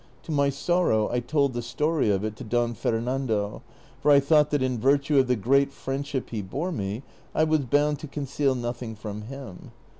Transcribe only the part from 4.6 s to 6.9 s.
in virtue of the great friendship he bore